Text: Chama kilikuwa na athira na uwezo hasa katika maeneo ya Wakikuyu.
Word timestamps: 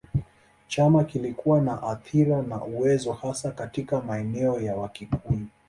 Chama 0.67 1.03
kilikuwa 1.03 1.61
na 1.61 1.83
athira 1.83 2.41
na 2.41 2.63
uwezo 2.63 3.13
hasa 3.13 3.51
katika 3.51 4.01
maeneo 4.01 4.61
ya 4.61 4.75
Wakikuyu. 4.75 5.47